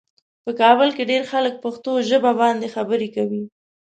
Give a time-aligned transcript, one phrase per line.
[0.45, 3.43] په کابل کې ډېر خلک پښتو ژبه باندې خبرې کوي.